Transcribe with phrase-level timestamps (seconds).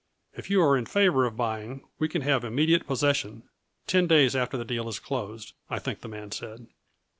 [0.33, 3.43] If you are in favor of buying, we can have immediate possession;
[3.85, 6.65] ten days after the deal is closed, I think the man said."